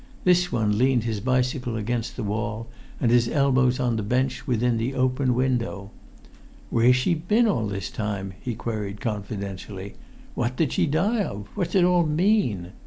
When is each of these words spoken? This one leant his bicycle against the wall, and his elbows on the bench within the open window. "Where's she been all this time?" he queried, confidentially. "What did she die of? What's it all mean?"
This 0.23 0.51
one 0.51 0.79
leant 0.79 1.03
his 1.03 1.19
bicycle 1.19 1.75
against 1.77 2.15
the 2.15 2.23
wall, 2.23 2.65
and 2.99 3.11
his 3.11 3.27
elbows 3.29 3.79
on 3.79 3.97
the 3.97 4.01
bench 4.01 4.47
within 4.47 4.77
the 4.79 4.95
open 4.95 5.35
window. 5.35 5.91
"Where's 6.71 6.95
she 6.95 7.13
been 7.13 7.45
all 7.45 7.67
this 7.67 7.91
time?" 7.91 8.33
he 8.41 8.55
queried, 8.55 8.99
confidentially. 8.99 9.93
"What 10.33 10.55
did 10.55 10.73
she 10.73 10.87
die 10.87 11.21
of? 11.25 11.49
What's 11.53 11.75
it 11.75 11.83
all 11.85 12.07
mean?" 12.07 12.71